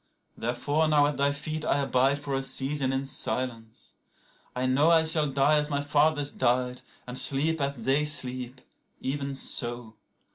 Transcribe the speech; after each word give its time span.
105Therefore 0.39 0.89
now 0.89 1.05
at 1.05 1.17
thy 1.17 1.31
feet 1.31 1.63
I 1.63 1.77
abide 1.77 2.17
for 2.17 2.33
a 2.33 2.41
season 2.41 2.91
in 2.91 3.05
silence. 3.05 3.93
I 4.55 4.65
know106I 4.65 5.13
shall 5.13 5.27
die 5.29 5.57
as 5.59 5.69
my 5.69 5.79
fathers 5.81 6.31
died, 6.31 6.81
and 7.05 7.19
sleep 7.19 7.61
as 7.61 7.75
they 7.85 8.03
sleep; 8.05 8.61
even 8.99 9.35
so. 9.35 9.93